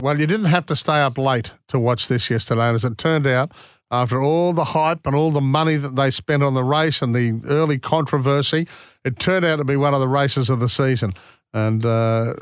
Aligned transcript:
Well, 0.00 0.20
you 0.20 0.28
didn't 0.28 0.46
have 0.46 0.64
to 0.66 0.76
stay 0.76 1.00
up 1.00 1.18
late 1.18 1.50
to 1.68 1.78
watch 1.80 2.06
this 2.06 2.30
yesterday. 2.30 2.68
And 2.68 2.76
as 2.76 2.84
it 2.84 2.98
turned 2.98 3.26
out, 3.26 3.50
after 3.90 4.22
all 4.22 4.52
the 4.52 4.66
hype 4.66 5.04
and 5.04 5.16
all 5.16 5.32
the 5.32 5.40
money 5.40 5.74
that 5.74 5.96
they 5.96 6.12
spent 6.12 6.44
on 6.44 6.54
the 6.54 6.62
race 6.62 7.02
and 7.02 7.12
the 7.12 7.40
early 7.48 7.80
controversy, 7.80 8.68
it 9.04 9.18
turned 9.18 9.44
out 9.44 9.56
to 9.56 9.64
be 9.64 9.74
one 9.74 9.94
of 9.94 10.00
the 10.00 10.06
races 10.06 10.50
of 10.50 10.60
the 10.60 10.68
season. 10.68 11.14
And 11.52 11.84
uh, 11.84 12.32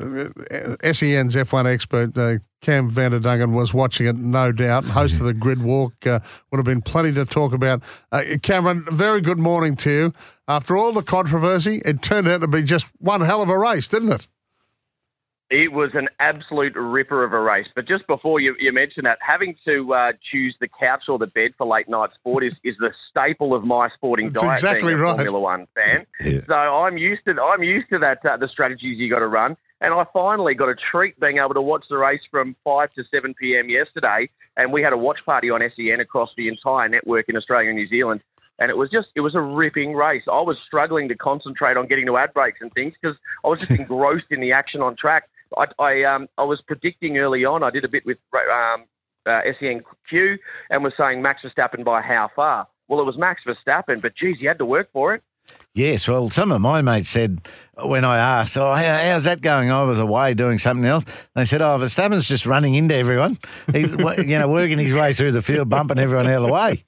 SEN's 0.93 1.35
F1 1.35 1.65
expert, 1.65 2.15
uh, 2.15 2.35
Cam 2.61 2.91
Van 2.91 3.09
Der 3.09 3.19
Dungen, 3.19 3.55
was 3.55 3.73
watching 3.73 4.05
it, 4.05 4.15
no 4.15 4.51
doubt. 4.51 4.85
Host 4.85 5.19
of 5.19 5.25
the 5.25 5.33
Grid 5.33 5.63
Walk 5.63 6.05
uh, 6.05 6.19
would 6.51 6.57
have 6.59 6.65
been 6.65 6.83
plenty 6.83 7.11
to 7.13 7.25
talk 7.25 7.53
about. 7.53 7.81
Uh, 8.11 8.21
Cameron, 8.43 8.85
very 8.91 9.21
good 9.21 9.39
morning 9.39 9.75
to 9.77 9.89
you. 9.89 10.13
After 10.47 10.77
all 10.77 10.91
the 10.91 11.01
controversy, 11.01 11.81
it 11.85 12.03
turned 12.03 12.27
out 12.27 12.41
to 12.41 12.47
be 12.47 12.61
just 12.61 12.85
one 12.99 13.21
hell 13.21 13.41
of 13.41 13.49
a 13.49 13.57
race, 13.57 13.87
didn't 13.87 14.11
it? 14.11 14.27
It 15.49 15.71
was 15.71 15.91
an 15.93 16.09
absolute 16.19 16.75
ripper 16.75 17.23
of 17.23 17.31
a 17.31 17.39
race. 17.39 17.67
But 17.73 17.87
just 17.87 18.05
before 18.05 18.41
you, 18.41 18.53
you 18.59 18.73
mention 18.73 19.05
that, 19.05 19.17
having 19.21 19.55
to 19.65 19.93
uh, 19.93 20.11
choose 20.31 20.55
the 20.59 20.67
couch 20.67 21.03
or 21.07 21.17
the 21.17 21.27
bed 21.27 21.51
for 21.57 21.65
late 21.65 21.87
night 21.87 22.09
sport 22.15 22.43
is, 22.43 22.53
is 22.65 22.75
the 22.79 22.91
staple 23.09 23.53
of 23.53 23.63
my 23.63 23.87
sporting 23.95 24.31
That's 24.31 24.41
diet. 24.41 24.59
exactly 24.59 24.89
being 24.89 24.99
a 24.99 25.03
right. 25.03 25.15
Formula 25.15 25.39
One 25.39 25.67
fan. 25.73 26.05
Yeah. 26.19 26.41
So 26.47 26.53
I'm 26.53 26.97
used 26.97 27.23
to 27.25 27.41
I'm 27.41 27.63
used 27.63 27.87
to 27.89 27.99
that 27.99 28.25
uh, 28.25 28.35
the 28.35 28.49
strategies 28.49 28.99
you 28.99 29.09
got 29.09 29.19
to 29.19 29.27
run. 29.27 29.55
And 29.79 29.93
I 29.93 30.05
finally 30.11 30.55
got 30.55 30.69
a 30.69 30.75
treat 30.75 31.19
being 31.19 31.37
able 31.37 31.53
to 31.53 31.61
watch 31.61 31.85
the 31.89 31.97
race 31.97 32.21
from 32.31 32.55
5 32.63 32.93
to 32.93 33.03
7 33.11 33.33
p.m. 33.35 33.69
yesterday. 33.69 34.29
And 34.55 34.73
we 34.73 34.81
had 34.81 34.91
a 34.91 34.97
watch 34.97 35.19
party 35.25 35.49
on 35.51 35.61
SEN 35.75 35.99
across 35.99 36.29
the 36.35 36.47
entire 36.47 36.89
network 36.89 37.29
in 37.29 37.37
Australia 37.37 37.69
and 37.69 37.77
New 37.77 37.87
Zealand. 37.87 38.21
And 38.59 38.71
it 38.71 38.77
was 38.77 38.89
just, 38.89 39.09
it 39.15 39.21
was 39.21 39.35
a 39.35 39.41
ripping 39.41 39.93
race. 39.93 40.23
I 40.27 40.41
was 40.41 40.57
struggling 40.65 41.09
to 41.09 41.15
concentrate 41.15 41.77
on 41.77 41.85
getting 41.85 42.07
to 42.07 42.17
ad 42.17 42.33
breaks 42.33 42.59
and 42.59 42.73
things 42.73 42.95
because 42.99 43.15
I 43.45 43.49
was 43.49 43.59
just 43.59 43.71
engrossed 43.79 44.25
in 44.31 44.39
the 44.39 44.51
action 44.51 44.81
on 44.81 44.95
track. 44.95 45.29
I, 45.57 45.65
I, 45.79 46.03
um, 46.03 46.27
I 46.37 46.43
was 46.43 46.61
predicting 46.65 47.17
early 47.17 47.45
on, 47.45 47.63
I 47.63 47.69
did 47.69 47.85
a 47.85 47.89
bit 47.89 48.05
with 48.05 48.17
um, 48.33 48.85
uh, 49.25 49.41
SENQ 49.61 50.37
and 50.69 50.83
was 50.83 50.93
saying 50.97 51.21
Max 51.21 51.41
Verstappen 51.43 51.83
by 51.83 52.01
how 52.01 52.29
far? 52.35 52.67
Well, 52.87 53.01
it 53.01 53.05
was 53.05 53.17
Max 53.17 53.41
Verstappen, 53.45 54.01
but 54.01 54.15
geez, 54.15 54.37
you 54.39 54.47
had 54.47 54.57
to 54.59 54.65
work 54.65 54.89
for 54.93 55.13
it. 55.13 55.23
Yes, 55.73 56.07
well, 56.07 56.29
some 56.29 56.51
of 56.51 56.59
my 56.59 56.81
mates 56.81 57.09
said 57.09 57.39
when 57.83 58.03
I 58.03 58.17
asked, 58.17 58.57
"Oh, 58.57 58.73
how, 58.73 58.97
how's 58.97 59.25
that 59.25 59.41
going?" 59.41 59.69
I 59.71 59.83
was 59.83 59.99
away 59.99 60.33
doing 60.33 60.57
something 60.57 60.85
else. 60.85 61.05
They 61.35 61.45
said, 61.45 61.61
"Oh, 61.61 61.77
Verstappen's 61.77 62.27
just 62.27 62.45
running 62.45 62.75
into 62.75 62.95
everyone. 62.95 63.37
He's 63.71 63.91
you 64.17 64.39
know 64.39 64.49
working 64.49 64.79
his 64.79 64.93
way 64.93 65.13
through 65.13 65.33
the 65.33 65.41
field, 65.41 65.69
bumping 65.69 65.99
everyone 65.99 66.27
out 66.27 66.41
of 66.41 66.47
the 66.47 66.53
way." 66.53 66.83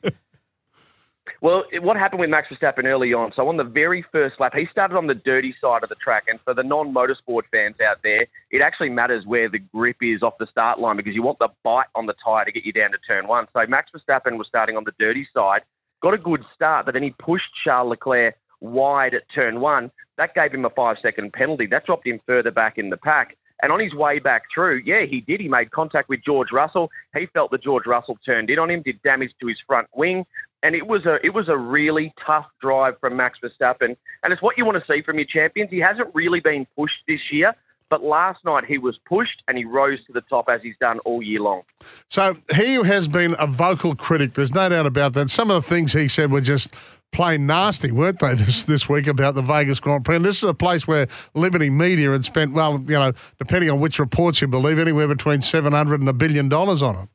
Well, 1.41 1.63
it- 1.72 1.81
what 1.81 1.95
happened 1.95 2.19
with 2.19 2.29
Max 2.29 2.50
Verstappen 2.50 2.85
early 2.85 3.13
on? 3.13 3.31
So 3.33 3.47
on 3.47 3.55
the 3.55 3.63
very 3.63 4.01
first 4.01 4.39
lap, 4.39 4.53
he 4.53 4.66
started 4.66 4.97
on 4.97 5.07
the 5.07 5.16
dirty 5.16 5.55
side 5.61 5.83
of 5.83 5.89
the 5.89 5.95
track, 5.95 6.25
and 6.27 6.39
for 6.41 6.53
the 6.53 6.63
non-motorsport 6.63 7.44
fans 7.51 7.79
out 7.79 8.01
there, 8.03 8.19
it 8.51 8.61
actually 8.61 8.89
matters 8.89 9.25
where 9.25 9.47
the 9.47 9.59
grip 9.59 9.97
is 10.01 10.22
off 10.22 10.38
the 10.38 10.47
start 10.47 10.79
line 10.79 10.97
because 10.97 11.16
you 11.16 11.23
want 11.23 11.39
the 11.39 11.50
bite 11.63 11.88
on 11.95 12.07
the 12.07 12.16
tyre 12.23 12.44
to 12.44 12.51
get 12.51 12.66
you 12.66 12.73
down 12.73 12.91
to 12.91 12.97
turn 13.07 13.27
one. 13.27 13.47
So 13.53 13.66
Max 13.67 13.89
Verstappen 13.91 14.38
was 14.38 14.47
starting 14.47 14.75
on 14.75 14.83
the 14.83 14.94
dirty 15.00 15.27
side, 15.33 15.61
got 16.01 16.13
a 16.13 16.17
good 16.17 16.44
start, 16.53 16.85
but 16.85 16.94
then 16.94 17.03
he 17.03 17.11
pushed 17.11 17.50
Charles 17.63 17.89
Leclerc 17.89 18.35
wide 18.59 19.13
at 19.13 19.23
turn 19.33 19.61
one. 19.61 19.91
That 20.17 20.35
gave 20.35 20.53
him 20.53 20.66
a 20.66 20.69
five-second 20.69 21.31
penalty. 21.31 21.67
That 21.67 21.85
dropped 21.85 22.06
him 22.06 22.19
further 22.25 22.51
back 22.51 22.77
in 22.77 22.89
the 22.89 22.97
pack. 22.97 23.38
And 23.61 23.73
on 23.73 23.79
his 23.81 23.94
way 23.94 24.19
back 24.19 24.44
through, 24.53 24.83
yeah, 24.85 25.01
he 25.01 25.19
did. 25.19 25.41
He 25.41 25.50
made 25.50 25.71
contact 25.71 26.07
with 26.07 26.23
George 26.23 26.51
Russell. 26.53 26.89
He 27.13 27.25
felt 27.25 27.51
that 27.51 27.61
George 27.61 27.85
Russell 27.85 28.17
turned 28.25 28.50
in 28.50 28.57
on 28.57 28.69
him, 28.69 28.81
did 28.81 29.01
damage 29.01 29.31
to 29.41 29.47
his 29.47 29.57
front 29.67 29.88
wing, 29.94 30.25
and 30.63 30.75
it 30.75 30.87
was 30.87 31.05
a 31.05 31.17
it 31.25 31.33
was 31.33 31.47
a 31.47 31.57
really 31.57 32.13
tough 32.25 32.45
drive 32.61 32.99
from 32.99 33.15
Max 33.15 33.39
Verstappen. 33.43 33.95
And 34.23 34.33
it's 34.33 34.41
what 34.41 34.57
you 34.57 34.65
want 34.65 34.77
to 34.77 34.93
see 34.93 35.01
from 35.01 35.17
your 35.17 35.25
champions. 35.25 35.71
He 35.71 35.79
hasn't 35.79 36.09
really 36.13 36.39
been 36.39 36.67
pushed 36.75 37.01
this 37.07 37.21
year, 37.31 37.53
but 37.89 38.03
last 38.03 38.43
night 38.43 38.65
he 38.65 38.77
was 38.77 38.97
pushed 39.05 39.41
and 39.47 39.57
he 39.57 39.65
rose 39.65 39.99
to 40.07 40.13
the 40.13 40.21
top 40.21 40.49
as 40.49 40.61
he's 40.61 40.75
done 40.79 40.99
all 40.99 41.23
year 41.23 41.39
long. 41.39 41.61
So 42.09 42.35
he 42.55 42.75
has 42.75 43.07
been 43.07 43.35
a 43.39 43.47
vocal 43.47 43.95
critic. 43.95 44.33
There's 44.33 44.53
no 44.53 44.69
doubt 44.69 44.85
about 44.85 45.13
that. 45.13 45.29
Some 45.29 45.49
of 45.49 45.63
the 45.63 45.69
things 45.69 45.93
he 45.93 46.07
said 46.07 46.31
were 46.31 46.41
just 46.41 46.73
plain 47.11 47.47
nasty, 47.47 47.91
weren't 47.91 48.19
they, 48.19 48.33
this, 48.35 48.63
this 48.63 48.89
week 48.89 49.07
about 49.07 49.35
the 49.35 49.41
Vegas 49.41 49.79
Grand 49.79 50.05
Prix? 50.05 50.17
And 50.17 50.25
this 50.25 50.37
is 50.37 50.49
a 50.49 50.53
place 50.53 50.87
where 50.87 51.07
Liberty 51.33 51.69
Media 51.69 52.11
had 52.11 52.25
spent, 52.25 52.53
well, 52.53 52.73
you 52.87 52.99
know, 52.99 53.13
depending 53.37 53.69
on 53.69 53.79
which 53.79 53.97
reports 53.97 54.41
you 54.41 54.47
believe, 54.47 54.77
anywhere 54.77 55.07
between 55.07 55.41
700 55.41 56.01
and 56.01 56.09
a 56.09 56.13
billion 56.13 56.49
dollars 56.49 56.83
on 56.83 56.95
it. 56.95 57.09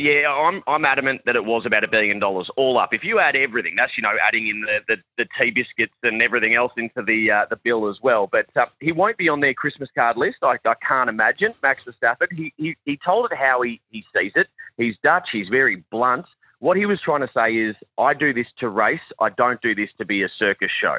Yeah, 0.00 0.28
I'm 0.32 0.62
I'm 0.66 0.86
adamant 0.86 1.20
that 1.26 1.36
it 1.36 1.44
was 1.44 1.64
about 1.66 1.84
a 1.84 1.88
billion 1.88 2.18
dollars 2.18 2.48
all 2.56 2.78
up. 2.78 2.90
If 2.92 3.02
you 3.04 3.18
add 3.18 3.36
everything, 3.36 3.74
that's 3.76 3.92
you 3.98 4.02
know 4.02 4.14
adding 4.26 4.48
in 4.48 4.62
the 4.62 4.78
the, 4.88 4.96
the 5.18 5.26
tea 5.38 5.50
biscuits 5.50 5.92
and 6.02 6.22
everything 6.22 6.54
else 6.54 6.72
into 6.78 7.02
the 7.02 7.30
uh, 7.30 7.46
the 7.50 7.56
bill 7.56 7.88
as 7.90 7.96
well. 8.02 8.26
But 8.30 8.46
uh, 8.56 8.66
he 8.80 8.92
won't 8.92 9.18
be 9.18 9.28
on 9.28 9.40
their 9.40 9.52
Christmas 9.52 9.90
card 9.94 10.16
list. 10.16 10.38
I, 10.42 10.56
I 10.64 10.74
can't 10.86 11.10
imagine. 11.10 11.52
Max 11.62 11.82
Verstappen. 11.86 12.28
He, 12.34 12.54
he 12.56 12.76
he 12.86 12.98
told 13.04 13.30
it 13.30 13.36
how 13.36 13.60
he 13.60 13.80
he 13.90 14.02
sees 14.16 14.32
it. 14.36 14.46
He's 14.78 14.94
Dutch. 15.02 15.28
He's 15.32 15.48
very 15.48 15.84
blunt. 15.90 16.24
What 16.60 16.76
he 16.78 16.86
was 16.86 16.98
trying 17.04 17.20
to 17.20 17.30
say 17.34 17.52
is, 17.52 17.76
I 17.98 18.14
do 18.14 18.32
this 18.32 18.46
to 18.60 18.68
race. 18.70 19.00
I 19.20 19.28
don't 19.30 19.60
do 19.60 19.74
this 19.74 19.88
to 19.98 20.06
be 20.06 20.22
a 20.22 20.28
circus 20.38 20.70
show. 20.80 20.96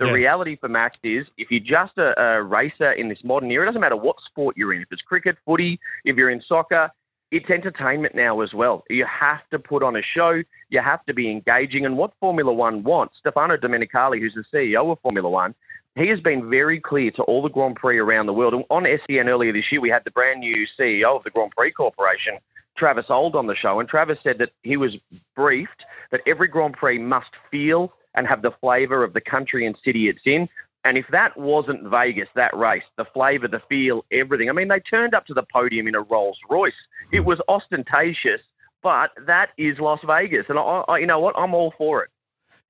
The 0.00 0.06
Yeah. 0.06 0.12
reality 0.12 0.56
for 0.56 0.68
Max 0.68 0.96
is, 1.04 1.24
if 1.38 1.50
you're 1.52 1.60
just 1.60 1.96
a, 1.98 2.20
a 2.20 2.42
racer 2.42 2.92
in 2.92 3.08
this 3.08 3.22
modern 3.24 3.50
era, 3.50 3.64
it 3.64 3.66
doesn't 3.66 3.80
matter 3.80 3.96
what 3.96 4.16
sport 4.28 4.56
you're 4.56 4.72
in. 4.74 4.82
If 4.82 4.88
it's 4.90 5.02
cricket, 5.02 5.36
footy, 5.46 5.78
if 6.04 6.16
you're 6.16 6.30
in 6.30 6.42
soccer, 6.48 6.90
it's 7.34 7.50
entertainment 7.50 8.14
now 8.14 8.42
as 8.42 8.54
well. 8.54 8.84
You 8.88 9.04
have 9.06 9.40
to 9.50 9.58
put 9.58 9.82
on 9.82 9.96
a 9.96 10.02
show. 10.02 10.44
You 10.70 10.80
have 10.80 11.04
to 11.06 11.14
be 11.14 11.28
engaging. 11.28 11.84
And 11.84 11.98
what 11.98 12.12
Formula 12.20 12.52
One 12.52 12.84
wants, 12.84 13.16
Stefano 13.18 13.56
Domenicali, 13.56 14.20
who's 14.20 14.36
the 14.36 14.44
CEO 14.56 14.92
of 14.92 15.00
Formula 15.00 15.28
One, 15.28 15.52
he 15.96 16.06
has 16.10 16.20
been 16.20 16.48
very 16.48 16.78
clear 16.78 17.10
to 17.12 17.22
all 17.22 17.42
the 17.42 17.48
Grand 17.48 17.74
Prix 17.74 17.98
around 17.98 18.26
the 18.26 18.32
world. 18.32 18.54
On 18.70 18.84
SEN 18.84 19.28
earlier 19.28 19.52
this 19.52 19.64
year, 19.72 19.80
we 19.80 19.90
had 19.90 20.04
the 20.04 20.12
brand 20.12 20.40
new 20.40 20.64
CEO 20.78 21.16
of 21.16 21.24
the 21.24 21.30
Grand 21.30 21.50
Prix 21.56 21.72
Corporation, 21.72 22.38
Travis 22.78 23.06
Auld, 23.08 23.34
on 23.34 23.48
the 23.48 23.56
show. 23.56 23.80
And 23.80 23.88
Travis 23.88 24.18
said 24.22 24.38
that 24.38 24.50
he 24.62 24.76
was 24.76 24.96
briefed 25.34 25.84
that 26.12 26.20
every 26.28 26.46
Grand 26.46 26.74
Prix 26.74 26.98
must 26.98 27.30
feel 27.50 27.92
and 28.14 28.28
have 28.28 28.42
the 28.42 28.52
flavour 28.60 29.02
of 29.02 29.12
the 29.12 29.20
country 29.20 29.66
and 29.66 29.76
city 29.84 30.08
it's 30.08 30.20
in. 30.24 30.48
And 30.84 30.98
if 30.98 31.06
that 31.10 31.36
wasn't 31.38 31.82
Vegas, 31.84 32.28
that 32.34 32.54
race, 32.56 32.82
the 32.96 33.06
flavour, 33.06 33.48
the 33.48 33.62
feel, 33.68 34.04
everything. 34.12 34.50
I 34.50 34.52
mean, 34.52 34.68
they 34.68 34.80
turned 34.80 35.14
up 35.14 35.26
to 35.26 35.34
the 35.34 35.44
podium 35.50 35.88
in 35.88 35.94
a 35.94 36.02
Rolls 36.02 36.38
Royce. 36.50 36.72
It 37.10 37.24
was 37.24 37.40
ostentatious, 37.48 38.40
but 38.82 39.10
that 39.26 39.48
is 39.56 39.78
Las 39.78 40.00
Vegas, 40.06 40.44
and 40.48 40.58
I, 40.58 40.84
I, 40.86 40.98
you 40.98 41.06
know 41.06 41.20
what? 41.20 41.34
I'm 41.38 41.54
all 41.54 41.72
for 41.78 42.04
it. 42.04 42.10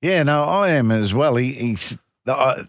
Yeah, 0.01 0.23
no, 0.23 0.43
I 0.43 0.69
am 0.69 0.91
as 0.91 1.13
well. 1.13 1.35
He, 1.35 1.51
he's 1.51 1.97
uh, 2.25 2.63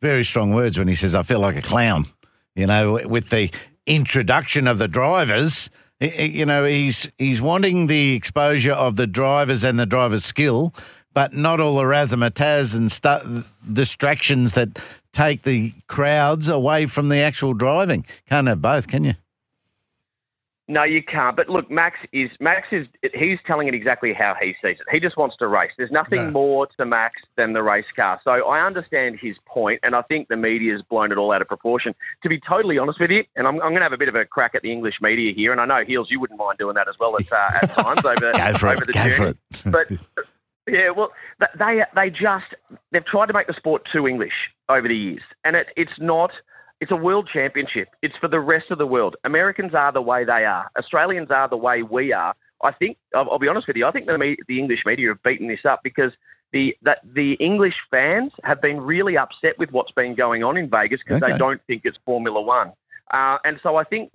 very 0.00 0.24
strong 0.24 0.52
words 0.52 0.78
when 0.78 0.88
he 0.88 0.94
says, 0.94 1.14
"I 1.14 1.22
feel 1.22 1.40
like 1.40 1.56
a 1.56 1.62
clown." 1.62 2.06
You 2.54 2.66
know, 2.66 3.00
with 3.06 3.30
the 3.30 3.50
introduction 3.86 4.66
of 4.66 4.76
the 4.76 4.88
drivers, 4.88 5.70
you 6.00 6.44
know, 6.44 6.64
he's 6.64 7.08
he's 7.18 7.40
wanting 7.40 7.86
the 7.86 8.14
exposure 8.14 8.72
of 8.72 8.96
the 8.96 9.06
drivers 9.06 9.64
and 9.64 9.78
the 9.78 9.86
drivers' 9.86 10.24
skill, 10.24 10.74
but 11.14 11.32
not 11.32 11.60
all 11.60 11.76
the 11.76 11.82
razzmatazz 11.82 12.76
and 12.76 12.90
stu- 12.90 13.44
distractions 13.72 14.52
that 14.54 14.78
take 15.12 15.42
the 15.42 15.72
crowds 15.88 16.48
away 16.48 16.86
from 16.86 17.08
the 17.08 17.18
actual 17.18 17.52
driving. 17.54 18.04
Can't 18.28 18.46
have 18.48 18.62
both, 18.62 18.88
can 18.88 19.04
you? 19.04 19.14
No, 20.68 20.84
you 20.84 21.02
can't. 21.02 21.36
But 21.36 21.50
look, 21.50 21.70
Max 21.70 21.98
is 22.12 22.30
Max 22.40 22.68
is 22.70 22.86
he's 23.12 23.38
telling 23.46 23.66
it 23.68 23.74
exactly 23.74 24.14
how 24.14 24.34
he 24.40 24.54
sees 24.62 24.76
it. 24.80 24.86
He 24.90 25.00
just 25.00 25.16
wants 25.18 25.36
to 25.38 25.48
race. 25.48 25.72
There's 25.76 25.90
nothing 25.90 26.26
No. 26.26 26.30
more 26.30 26.66
to 26.78 26.86
Max 26.86 27.20
than 27.36 27.52
the 27.52 27.62
race 27.62 27.84
car. 27.94 28.20
So 28.24 28.30
I 28.30 28.64
understand 28.64 29.18
his 29.20 29.36
point, 29.44 29.80
and 29.82 29.94
I 29.94 30.02
think 30.02 30.28
the 30.28 30.36
media's 30.36 30.80
blown 30.88 31.10
it 31.12 31.18
all 31.18 31.32
out 31.32 31.42
of 31.42 31.48
proportion. 31.48 31.94
To 32.22 32.28
be 32.28 32.40
totally 32.40 32.78
honest 32.78 33.00
with 33.00 33.10
you, 33.10 33.24
and 33.36 33.46
I'm, 33.46 33.56
I'm 33.56 33.70
going 33.72 33.78
to 33.78 33.82
have 33.82 33.92
a 33.92 33.98
bit 33.98 34.08
of 34.08 34.14
a 34.14 34.24
crack 34.24 34.54
at 34.54 34.62
the 34.62 34.72
English 34.72 34.94
media 35.02 35.34
here, 35.34 35.52
and 35.52 35.60
I 35.60 35.66
know 35.66 35.84
Heels, 35.84 36.06
you 36.10 36.20
wouldn't 36.20 36.38
mind 36.38 36.58
doing 36.58 36.76
that 36.76 36.88
as 36.88 36.94
well 36.98 37.16
at, 37.16 37.30
uh, 37.30 37.50
at 37.60 37.70
times 37.70 38.04
over, 38.04 38.26
over 38.66 38.82
it. 38.84 38.86
the 38.86 38.92
journey. 38.92 39.30
it. 39.30 39.36
But 39.66 39.88
yeah, 40.66 40.90
well, 40.90 41.10
they 41.58 41.82
they 41.94 42.10
just 42.10 42.46
they've 42.90 43.04
tried 43.04 43.26
to 43.26 43.32
make 43.32 43.46
the 43.46 43.54
sport 43.54 43.82
too 43.92 44.06
English 44.06 44.50
over 44.68 44.86
the 44.88 44.96
years, 44.96 45.22
and 45.44 45.56
it, 45.56 45.68
it's 45.76 45.98
not. 45.98 46.30
It's 46.80 46.90
a 46.90 46.96
world 46.96 47.28
championship. 47.32 47.88
It's 48.02 48.16
for 48.20 48.26
the 48.26 48.40
rest 48.40 48.72
of 48.72 48.78
the 48.78 48.86
world. 48.86 49.14
Americans 49.22 49.72
are 49.72 49.92
the 49.92 50.02
way 50.02 50.24
they 50.24 50.44
are. 50.44 50.68
Australians 50.76 51.30
are 51.30 51.48
the 51.48 51.56
way 51.56 51.84
we 51.84 52.12
are. 52.12 52.34
I 52.60 52.72
think 52.72 52.96
I'll, 53.14 53.30
I'll 53.30 53.38
be 53.38 53.46
honest 53.46 53.68
with 53.68 53.76
you. 53.76 53.86
I 53.86 53.92
think 53.92 54.06
the 54.06 54.18
me- 54.18 54.36
the 54.48 54.58
English 54.58 54.80
media 54.84 55.08
have 55.08 55.22
beaten 55.22 55.46
this 55.48 55.64
up 55.64 55.80
because 55.84 56.12
the 56.52 56.76
that 56.82 56.98
the 57.04 57.34
English 57.34 57.74
fans 57.90 58.32
have 58.44 58.60
been 58.60 58.80
really 58.80 59.16
upset 59.16 59.58
with 59.58 59.70
what's 59.72 59.92
been 59.92 60.14
going 60.14 60.42
on 60.42 60.56
in 60.56 60.68
Vegas 60.68 61.00
because 61.04 61.22
Okay. 61.22 61.32
they 61.32 61.38
don't 61.38 61.60
think 61.66 61.82
it's 61.84 61.98
Formula 62.04 62.40
One, 62.40 62.72
uh, 63.12 63.38
and 63.44 63.60
so 63.62 63.76
I 63.76 63.84
think 63.84 64.10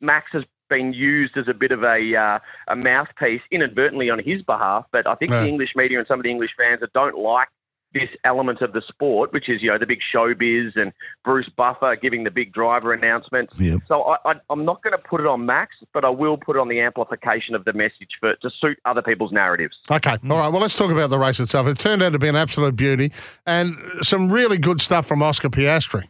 Max 0.00 0.26
has 0.32 0.44
been 0.72 0.92
used 0.92 1.36
as 1.36 1.46
a 1.48 1.54
bit 1.54 1.72
of 1.72 1.82
a 1.82 2.00
uh, 2.26 2.38
a 2.74 2.76
mouthpiece 2.76 3.42
inadvertently 3.50 4.08
on 4.10 4.18
his 4.18 4.40
behalf. 4.42 4.84
But 4.92 5.06
I 5.06 5.14
think 5.16 5.30
Yeah. 5.30 5.42
the 5.42 5.48
English 5.48 5.72
media 5.76 5.98
and 5.98 6.06
some 6.08 6.18
of 6.20 6.24
the 6.24 6.30
English 6.30 6.52
fans 6.56 6.80
that 6.80 6.92
don't 6.92 7.18
like 7.18 7.48
this 7.94 8.08
element 8.24 8.62
of 8.62 8.72
the 8.72 8.80
sport, 8.88 9.34
which 9.34 9.50
is 9.50 9.60
you 9.62 9.70
know 9.70 9.76
the 9.76 9.86
big 9.86 9.98
showbiz 10.14 10.70
and 10.76 10.92
Bruce 11.26 11.50
Buffer 11.58 11.94
giving 12.04 12.24
the 12.24 12.30
big 12.30 12.50
driver 12.54 12.94
announcements. 12.94 13.52
Yep. 13.58 13.80
So 13.86 14.16
I, 14.24 14.32
I'm 14.48 14.64
not 14.64 14.82
going 14.82 14.96
to 14.96 15.02
put 15.12 15.20
it 15.20 15.26
on 15.26 15.44
Max, 15.44 15.76
but 15.92 16.02
I 16.02 16.08
will 16.08 16.38
put 16.38 16.56
it 16.56 16.60
on 16.60 16.68
the 16.68 16.80
amplification 16.80 17.54
of 17.54 17.66
the 17.66 17.74
message 17.74 18.12
for 18.18 18.34
to 18.36 18.50
suit 18.62 18.78
other 18.86 19.02
people's 19.02 19.30
narratives. 19.32 19.76
Okay, 19.90 20.16
all 20.30 20.38
right. 20.38 20.48
Well, 20.48 20.62
let's 20.62 20.74
talk 20.74 20.90
about 20.90 21.10
the 21.10 21.18
race 21.18 21.38
itself. 21.38 21.66
It 21.66 21.78
turned 21.78 22.02
out 22.02 22.12
to 22.12 22.18
be 22.18 22.28
an 22.28 22.36
absolute 22.36 22.76
beauty 22.76 23.12
and 23.46 23.76
some 24.00 24.32
really 24.32 24.56
good 24.56 24.80
stuff 24.80 25.04
from 25.06 25.22
Oscar 25.22 25.50
Piastri. 25.50 26.04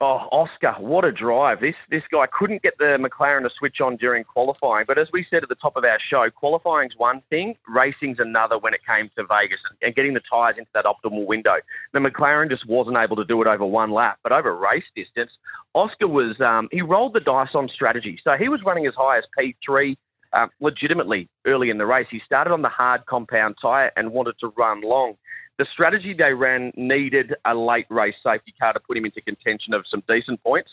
Oh, 0.00 0.28
Oscar, 0.30 0.74
what 0.78 1.04
a 1.04 1.10
drive. 1.10 1.58
This 1.60 1.74
this 1.90 2.04
guy 2.12 2.26
couldn't 2.32 2.62
get 2.62 2.78
the 2.78 2.98
McLaren 3.00 3.42
to 3.42 3.50
switch 3.58 3.80
on 3.80 3.96
during 3.96 4.22
qualifying. 4.22 4.84
But 4.86 4.96
as 4.96 5.08
we 5.12 5.26
said 5.28 5.42
at 5.42 5.48
the 5.48 5.56
top 5.56 5.76
of 5.76 5.82
our 5.82 5.98
show, 6.08 6.30
qualifying's 6.30 6.92
one 6.96 7.20
thing, 7.30 7.56
racing's 7.66 8.20
another 8.20 8.58
when 8.58 8.74
it 8.74 8.80
came 8.86 9.10
to 9.16 9.26
Vegas 9.26 9.58
and, 9.82 9.96
getting 9.96 10.14
the 10.14 10.20
tyres 10.30 10.54
into 10.56 10.70
that 10.72 10.84
optimal 10.84 11.26
window. 11.26 11.56
The 11.92 11.98
McLaren 11.98 12.48
just 12.48 12.64
wasn't 12.68 12.96
able 12.96 13.16
to 13.16 13.24
do 13.24 13.42
it 13.42 13.48
over 13.48 13.66
one 13.66 13.90
lap. 13.90 14.20
But 14.22 14.30
over 14.30 14.54
race 14.54 14.84
distance, 14.94 15.32
Oscar 15.74 16.06
was, 16.06 16.40
um, 16.40 16.68
he 16.70 16.80
rolled 16.80 17.14
the 17.14 17.20
dice 17.20 17.54
on 17.54 17.68
strategy. 17.68 18.20
So 18.22 18.34
he 18.38 18.48
was 18.48 18.60
running 18.64 18.86
as 18.86 18.94
high 18.96 19.18
as 19.18 19.24
P3 19.36 19.96
uh, 20.32 20.46
legitimately 20.60 21.28
early 21.46 21.70
in 21.70 21.78
the 21.78 21.86
race. 21.86 22.06
He 22.10 22.20
started 22.24 22.52
on 22.52 22.62
the 22.62 22.68
hard 22.68 23.06
compound 23.06 23.56
tyre 23.60 23.92
and 23.96 24.12
wanted 24.12 24.36
to 24.40 24.52
run 24.56 24.82
long. 24.82 25.14
The 25.58 25.66
strategy 25.72 26.14
they 26.16 26.34
ran 26.34 26.72
needed 26.76 27.34
a 27.44 27.54
late 27.54 27.86
race 27.90 28.14
safety 28.22 28.54
car 28.60 28.72
to 28.72 28.80
put 28.80 28.96
him 28.96 29.04
into 29.04 29.20
contention 29.20 29.74
of 29.74 29.84
some 29.90 30.02
decent 30.08 30.42
points, 30.42 30.70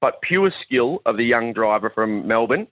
but 0.00 0.20
pure 0.22 0.52
skill 0.64 1.02
of 1.06 1.16
the 1.16 1.24
young 1.24 1.52
driver 1.52 1.90
from 1.90 2.26
Melbourne 2.26 2.68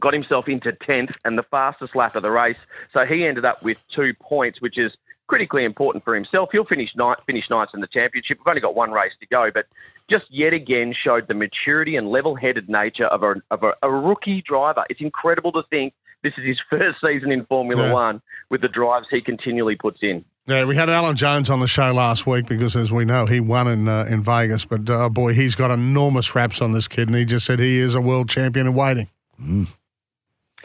got 0.00 0.12
himself 0.12 0.46
into 0.48 0.72
10th 0.72 1.16
and 1.24 1.38
the 1.38 1.42
fastest 1.42 1.94
lap 1.96 2.16
of 2.16 2.22
the 2.22 2.30
race. 2.30 2.56
So 2.92 3.00
he 3.06 3.26
ended 3.26 3.44
up 3.44 3.62
with 3.62 3.78
two 3.94 4.12
points, 4.20 4.60
which 4.60 4.78
is 4.78 4.92
critically 5.26 5.64
important 5.64 6.04
for 6.04 6.14
himself. 6.14 6.50
He'll 6.52 6.64
finish 6.64 6.90
ninth, 6.96 7.18
finish 7.26 7.44
ninth 7.50 7.70
in 7.74 7.80
the 7.80 7.88
championship. 7.88 8.38
We've 8.38 8.50
only 8.50 8.60
got 8.60 8.74
one 8.74 8.92
race 8.92 9.12
to 9.20 9.26
go, 9.26 9.50
but 9.52 9.66
just 10.08 10.24
yet 10.30 10.52
again 10.52 10.94
showed 11.04 11.28
the 11.28 11.34
maturity 11.34 11.96
and 11.96 12.08
level-headed 12.08 12.68
nature 12.68 13.06
of 13.06 13.22
a, 13.22 13.34
of 13.50 13.62
a, 13.62 13.72
a 13.82 13.90
rookie 13.90 14.42
driver. 14.46 14.84
It's 14.88 15.00
incredible 15.00 15.52
to 15.52 15.62
think 15.68 15.94
this 16.22 16.32
is 16.38 16.44
his 16.44 16.58
first 16.70 16.98
season 17.04 17.32
in 17.32 17.44
Formula 17.46 17.88
Yeah. 17.88 17.92
One 17.92 18.22
with 18.50 18.60
the 18.60 18.68
drives 18.68 19.06
he 19.10 19.20
continually 19.20 19.76
puts 19.76 19.98
in. 20.02 20.24
Yeah, 20.48 20.64
we 20.64 20.76
had 20.76 20.88
Alan 20.88 21.16
Jones 21.16 21.50
on 21.50 21.58
the 21.58 21.66
show 21.66 21.92
last 21.92 22.24
week 22.24 22.46
because, 22.46 22.76
as 22.76 22.92
we 22.92 23.04
know, 23.04 23.26
he 23.26 23.40
won 23.40 23.66
in 23.66 23.88
uh, 23.88 24.06
in 24.08 24.22
Vegas. 24.22 24.64
But 24.64 24.88
uh, 24.88 25.08
boy, 25.08 25.34
he's 25.34 25.56
got 25.56 25.72
enormous 25.72 26.36
raps 26.36 26.62
on 26.62 26.70
this 26.70 26.86
kid, 26.86 27.08
and 27.08 27.16
he 27.16 27.24
just 27.24 27.46
said 27.46 27.58
he 27.58 27.78
is 27.78 27.96
a 27.96 28.00
world 28.00 28.28
champion 28.28 28.68
in 28.68 28.74
waiting. 28.74 29.08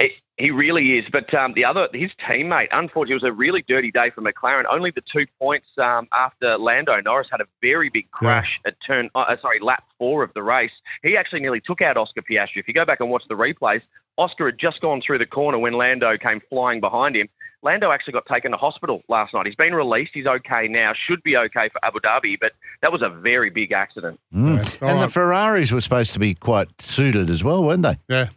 He, 0.02 0.46
he 0.46 0.52
really 0.52 0.98
is. 0.98 1.06
But 1.12 1.34
um, 1.34 1.54
the 1.56 1.66
other, 1.66 1.88
his 1.94 2.12
teammate, 2.28 2.68
unfortunately, 2.72 3.14
it 3.14 3.24
was 3.24 3.30
a 3.30 3.34
really 3.34 3.64
dirty 3.68 3.92
day 3.92 4.10
for 4.14 4.22
McLaren. 4.22 4.64
Only 4.70 4.92
the 4.92 5.02
two 5.14 5.26
points 5.40 5.68
um, 5.78 6.08
after 6.12 6.58
Lando 6.58 7.00
Norris 7.02 7.28
had 7.32 7.42
a 7.42 7.46
very 7.62 7.90
big 7.90 8.10
crash 8.12 8.60
at 8.66 8.76
turn, 8.86 9.10
uh, 9.16 9.36
sorry, 9.42 9.60
lap 9.60 9.84
four 9.98 10.24
of 10.24 10.34
the 10.34 10.44
race. 10.44 10.72
He 11.04 11.18
actually 11.18 11.42
nearly 11.42 11.62
took 11.62 11.82
out 11.82 11.98
Oscar 11.98 12.22
Piastri. 12.22 12.58
If 12.58 12.68
you 12.68 12.74
go 12.74 12.86
back 12.86 13.00
and 13.00 13.10
watch 13.10 13.24
the 13.30 13.36
replays, 13.36 13.82
Oscar 14.18 14.48
had 14.48 14.60
just 14.60 14.82
gone 14.82 15.02
through 15.06 15.20
the 15.20 15.26
corner 15.26 15.58
when 15.60 15.74
Lando 15.74 16.18
came 16.18 16.42
flying 16.50 16.80
behind 16.80 17.16
him. 17.16 17.30
Lando 17.64 17.92
actually 17.92 18.14
got 18.14 18.26
taken 18.26 18.52
to 18.52 18.58
hospital 18.58 19.04
last 19.08 19.34
night. 19.34 19.46
He's 19.46 19.56
been 19.56 19.74
released. 19.74 20.12
He's 20.14 20.26
okay 20.26 20.68
now. 20.68 20.94
Should 21.08 21.22
be 21.22 21.38
okay 21.38 21.70
for 21.70 21.84
Abu 21.86 22.00
Dhabi, 22.00 22.40
but 22.40 22.54
that 22.82 22.92
was 22.92 23.04
a 23.04 23.10
very 23.10 23.52
big 23.52 23.72
accident. 23.72 24.20
Mm. 24.34 24.82
All 24.82 24.90
And 24.90 25.02
the. 25.02 25.10
Ferraris 25.10 25.72
were 25.72 25.82
supposed 25.82 26.14
to 26.14 26.20
be 26.20 26.34
quite 26.34 26.70
suited 26.82 27.30
as 27.30 27.44
well, 27.44 27.64
weren't 27.64 27.84
they? 27.84 27.98
Yeah, 28.10 28.30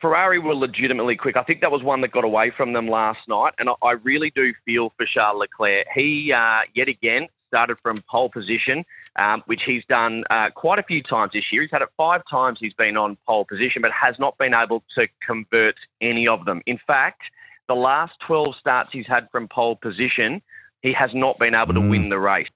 Ferrari 0.00 0.38
were 0.38 0.54
legitimately 0.54 1.16
quick. 1.16 1.36
I 1.36 1.42
think 1.42 1.60
that 1.60 1.70
was 1.70 1.82
one 1.82 2.00
that 2.00 2.12
got 2.12 2.24
away 2.24 2.52
from 2.56 2.72
them 2.72 2.88
last 2.88 3.20
night, 3.28 3.52
and 3.58 3.68
I, 3.68 3.72
I 3.82 3.92
really 3.92 4.32
do 4.34 4.52
feel 4.64 4.92
for 4.96 5.06
Charles 5.06 5.38
Leclerc. 5.38 5.86
He 5.94 6.32
uh, 6.34 6.60
yet 6.74 6.88
again 6.88 7.28
started 7.48 7.76
from 7.82 8.02
pole 8.08 8.30
position, 8.30 8.84
um, 9.16 9.42
which 9.46 9.62
he's 9.66 9.84
done 9.88 10.24
uh, 10.30 10.50
quite 10.54 10.78
a 10.78 10.82
few 10.84 11.02
times 11.02 11.32
this 11.32 11.44
year. 11.50 11.62
He's 11.62 11.70
had 11.70 11.82
it 11.82 11.88
five 11.96 12.22
times. 12.30 12.58
He's 12.60 12.74
been 12.74 12.96
on 12.96 13.18
pole 13.26 13.44
position, 13.44 13.82
but 13.82 13.90
has 13.90 14.14
not 14.18 14.38
been 14.38 14.54
able 14.54 14.82
to 14.96 15.08
convert 15.26 15.74
any 16.00 16.28
of 16.28 16.44
them. 16.44 16.62
In 16.66 16.78
fact, 16.86 17.22
the 17.68 17.74
last 17.74 18.12
12 18.26 18.54
starts 18.58 18.90
he's 18.92 19.06
had 19.06 19.28
from 19.30 19.48
pole 19.48 19.76
position, 19.76 20.42
he 20.82 20.92
has 20.92 21.10
not 21.12 21.38
been 21.38 21.54
able 21.54 21.74
to 21.74 21.80
win 21.80 22.08
the 22.08 22.18
race. 22.18 22.48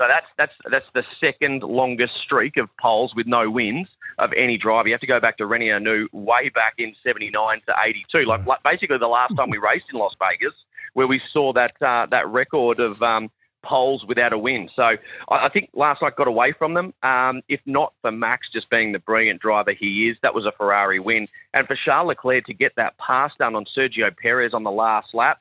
So 0.00 0.06
that's 0.08 0.26
that's 0.38 0.52
that's 0.70 0.86
the 0.94 1.04
second 1.20 1.62
longest 1.62 2.14
streak 2.24 2.56
of 2.56 2.74
poles 2.78 3.12
with 3.14 3.26
no 3.26 3.50
wins 3.50 3.86
of 4.18 4.32
any 4.32 4.56
driver. 4.56 4.88
You 4.88 4.94
have 4.94 5.02
to 5.02 5.06
go 5.06 5.20
back 5.20 5.36
to 5.38 5.44
René 5.44 5.74
Arnoux 5.74 6.06
way 6.10 6.48
back 6.48 6.72
in 6.78 6.94
'79 7.04 7.60
to 7.66 7.74
'82, 7.84 8.20
like, 8.20 8.46
like 8.46 8.62
basically 8.62 8.96
the 8.96 9.06
last 9.06 9.36
time 9.36 9.50
we 9.50 9.58
raced 9.58 9.84
in 9.92 9.98
Las 9.98 10.14
Vegas, 10.18 10.54
where 10.94 11.06
we 11.06 11.20
saw 11.34 11.52
that 11.52 11.72
uh, 11.82 12.06
that 12.06 12.26
record 12.28 12.80
of 12.80 13.02
um, 13.02 13.30
poles 13.62 14.02
without 14.08 14.32
a 14.32 14.38
win. 14.38 14.70
So 14.74 14.82
I, 14.82 14.96
I 15.28 15.48
think 15.52 15.68
last 15.74 16.00
night 16.00 16.16
got 16.16 16.28
away 16.28 16.54
from 16.58 16.72
them. 16.72 16.94
Um, 17.02 17.42
if 17.46 17.60
not 17.66 17.92
for 18.00 18.10
Max 18.10 18.46
just 18.50 18.70
being 18.70 18.92
the 18.92 19.00
brilliant 19.00 19.42
driver 19.42 19.74
he 19.78 20.08
is, 20.08 20.16
that 20.22 20.34
was 20.34 20.46
a 20.46 20.52
Ferrari 20.52 20.98
win. 20.98 21.28
And 21.52 21.66
for 21.66 21.76
Charles 21.84 22.08
Leclerc 22.08 22.46
to 22.46 22.54
get 22.54 22.72
that 22.76 22.96
pass 22.96 23.32
done 23.38 23.54
on 23.54 23.66
Sergio 23.76 24.16
Perez 24.16 24.54
on 24.54 24.62
the 24.62 24.70
last 24.70 25.08
lap, 25.12 25.40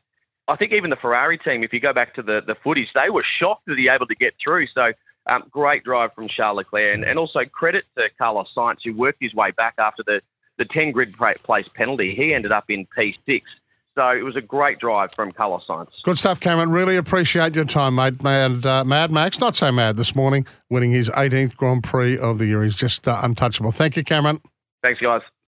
I 0.50 0.56
think 0.56 0.74
even 0.74 0.90
the 0.90 0.96
Ferrari 0.96 1.38
team, 1.38 1.64
if 1.64 1.72
you 1.72 1.80
go 1.80 1.94
back 1.94 2.16
to 2.16 2.24
the, 2.24 2.42
the 2.46 2.56
footage, 2.64 2.88
they 2.96 3.10
were 3.10 3.24
shocked 3.40 3.66
that 3.68 3.78
he 3.78 3.88
able 3.88 4.08
to 4.08 4.16
get 4.16 4.34
through. 4.44 4.68
So 4.74 4.92
um, 5.28 5.44
great 5.52 5.84
drive 5.84 6.14
from 6.14 6.28
Charles 6.28 6.58
Leclerc. 6.58 6.96
And, 6.96 7.06
and 7.06 7.20
also 7.20 7.42
credit 7.46 7.86
to 7.98 8.10
Carlos 8.18 8.48
Sainz, 8.56 8.78
who 8.84 8.94
worked 8.94 9.20
his 9.22 9.34
way 9.34 9.52
back 9.52 9.76
after 9.78 10.04
the, 10.06 10.22
the 10.58 10.66
10 10.66 10.92
grid 10.92 11.16
place 11.44 11.68
penalty. 11.76 12.16
He 12.16 12.34
ended 12.34 12.52
up 12.52 12.66
in 12.70 12.88
P6. 12.98 13.42
So 13.96 14.08
it 14.10 14.24
was 14.24 14.36
a 14.36 14.42
great 14.42 14.80
drive 14.80 15.14
from 15.14 15.32
Carlos 15.32 15.64
Sainz. 15.68 15.90
good 16.04 16.18
stuff, 16.18 16.40
Cameron. 16.40 16.70
Really 16.72 16.96
appreciate 16.96 17.54
your 17.54 17.66
time, 17.66 17.96
mate. 17.96 18.24
Mad, 18.24 18.66
uh, 18.66 18.84
Mad 18.86 19.12
Max, 19.12 19.40
not 19.40 19.56
so 19.56 19.72
mad 19.72 19.98
this 19.98 20.16
morning, 20.16 20.48
winning 20.70 20.92
his 20.92 21.10
18th 21.10 21.56
Grand 21.58 21.84
Prix 21.84 22.18
of 22.18 22.38
the 22.38 22.46
year. 22.46 22.64
He's 22.64 22.76
just 22.76 23.08
uh, 23.08 23.20
untouchable. 23.22 23.72
Thank 23.72 23.98
you, 23.98 24.04
Cameron. 24.04 24.40
Thanks, 24.82 25.02
guys. 25.02 25.22